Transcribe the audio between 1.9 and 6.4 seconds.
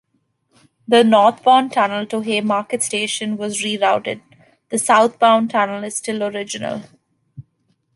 to Haymarket station was rerouted; the southbound tunnel is still